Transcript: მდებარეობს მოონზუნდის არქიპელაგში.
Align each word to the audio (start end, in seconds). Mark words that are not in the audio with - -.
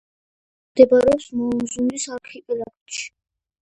მდებარეობს 0.71 1.29
მოონზუნდის 1.43 2.09
არქიპელაგში. 2.19 3.09